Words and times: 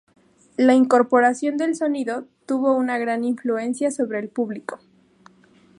La 0.57 0.73
incorporación 0.73 1.57
del 1.57 1.75
sonido 1.75 2.25
tuvo 2.47 2.75
una 2.75 2.97
gran 2.97 3.23
influencia 3.23 3.91
sobre 3.91 4.17
el 4.17 4.29
público. 4.29 4.79